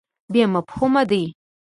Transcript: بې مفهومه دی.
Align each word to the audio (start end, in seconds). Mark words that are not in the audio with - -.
بې 0.31 0.43
مفهومه 0.53 1.03
دی. 1.09 1.23